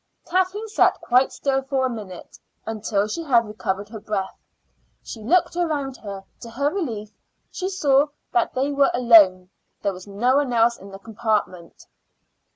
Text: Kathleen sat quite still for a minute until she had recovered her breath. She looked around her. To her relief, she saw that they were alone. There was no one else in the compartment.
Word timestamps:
Kathleen 0.25 0.67
sat 0.67 0.99
quite 0.99 1.31
still 1.31 1.61
for 1.61 1.85
a 1.85 1.89
minute 1.91 2.39
until 2.65 3.07
she 3.07 3.21
had 3.21 3.47
recovered 3.47 3.87
her 3.89 3.99
breath. 3.99 4.35
She 5.03 5.21
looked 5.21 5.55
around 5.55 5.95
her. 5.97 6.23
To 6.39 6.49
her 6.49 6.73
relief, 6.73 7.11
she 7.51 7.69
saw 7.69 8.07
that 8.31 8.55
they 8.55 8.71
were 8.71 8.89
alone. 8.95 9.51
There 9.83 9.93
was 9.93 10.07
no 10.07 10.37
one 10.37 10.53
else 10.53 10.79
in 10.79 10.89
the 10.89 10.97
compartment. 10.97 11.85